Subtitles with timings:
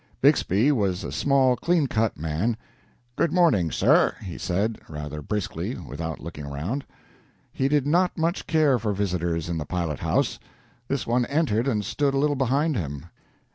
[0.19, 2.57] Bixby was a small, clean cut man.
[3.15, 6.85] "Good morning, sir," he said, rather briskly, without looking around.
[7.53, 10.39] He did not much care for visitors in the pilothouse.
[10.87, 13.05] This one entered and stood a little behind him.